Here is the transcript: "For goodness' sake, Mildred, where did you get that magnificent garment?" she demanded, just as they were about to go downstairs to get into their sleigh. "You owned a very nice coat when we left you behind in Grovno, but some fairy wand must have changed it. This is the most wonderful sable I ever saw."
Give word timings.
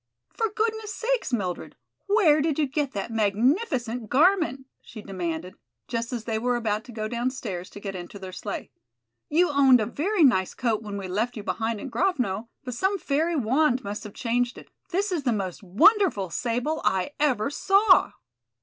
"For 0.33 0.49
goodness' 0.49 0.95
sake, 0.95 1.31
Mildred, 1.31 1.75
where 2.07 2.41
did 2.41 2.57
you 2.57 2.65
get 2.65 2.93
that 2.93 3.11
magnificent 3.11 4.09
garment?" 4.09 4.65
she 4.81 5.03
demanded, 5.03 5.53
just 5.87 6.11
as 6.11 6.23
they 6.23 6.39
were 6.39 6.55
about 6.55 6.83
to 6.85 6.91
go 6.91 7.07
downstairs 7.07 7.69
to 7.69 7.79
get 7.79 7.93
into 7.93 8.17
their 8.17 8.31
sleigh. 8.31 8.71
"You 9.29 9.51
owned 9.51 9.79
a 9.79 9.85
very 9.85 10.23
nice 10.23 10.55
coat 10.55 10.81
when 10.81 10.97
we 10.97 11.07
left 11.07 11.37
you 11.37 11.43
behind 11.43 11.79
in 11.79 11.91
Grovno, 11.91 12.49
but 12.63 12.73
some 12.73 12.97
fairy 12.97 13.35
wand 13.35 13.83
must 13.83 14.03
have 14.03 14.15
changed 14.15 14.57
it. 14.57 14.69
This 14.89 15.11
is 15.11 15.21
the 15.21 15.31
most 15.33 15.61
wonderful 15.61 16.31
sable 16.31 16.81
I 16.83 17.11
ever 17.19 17.51
saw." 17.51 18.13